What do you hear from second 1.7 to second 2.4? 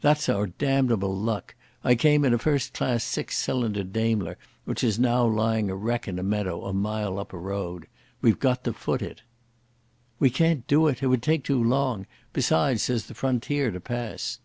I came in a